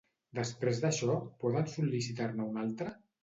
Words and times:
Després 0.37 0.79
d'això, 0.85 1.17
poden 1.45 1.69
sol·licitar-ne 1.75 2.47
una 2.53 2.65
altra? 2.67 2.89